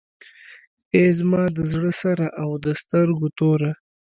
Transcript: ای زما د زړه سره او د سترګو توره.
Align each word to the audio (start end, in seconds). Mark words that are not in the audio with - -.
ای 0.95 1.03
زما 1.17 1.43
د 1.55 1.57
زړه 1.71 1.91
سره 2.01 2.27
او 2.41 2.49
د 2.65 2.67
سترګو 2.81 3.27
توره. 3.37 3.71